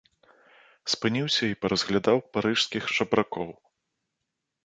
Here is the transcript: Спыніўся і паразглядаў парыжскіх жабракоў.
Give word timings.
Спыніўся 0.93 1.43
і 1.49 1.57
паразглядаў 1.65 2.17
парыжскіх 2.37 2.83
жабракоў. 2.97 3.49